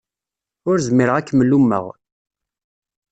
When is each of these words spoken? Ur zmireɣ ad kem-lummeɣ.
Ur 0.69 0.77
zmireɣ 0.87 1.15
ad 1.17 1.25
kem-lummeɣ. 1.27 1.85